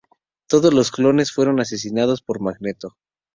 Todos 0.47 0.73
los 0.73 0.89
clones 0.89 1.31
fueron 1.31 1.59
asesinados 1.59 2.23
por 2.23 2.39
Magneto. 2.39 2.97